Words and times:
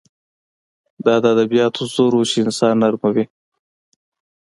دا 1.05 1.15
د 1.23 1.25
ادبیاتو 1.35 1.81
زور 1.93 2.13
و 2.15 2.21
چې 2.29 2.37
انسان 2.45 2.73
نرموي 2.83 3.25